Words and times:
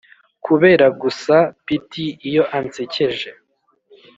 kubera 0.45 0.85
gusa 1.01 1.35
pitty 1.65 2.05
iyo 2.29 2.43
ansekeje 2.57 3.29